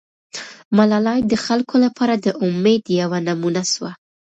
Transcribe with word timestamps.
ملالۍ 0.77 1.19
د 1.31 1.33
خلکو 1.45 1.75
لپاره 1.85 2.13
د 2.17 2.27
امید 2.45 2.83
یوه 2.99 3.17
نمونه 3.27 3.61
سوه. 3.73 3.91